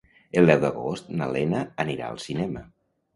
[0.39, 2.65] El deu d'agost na Lena anirà al cinema.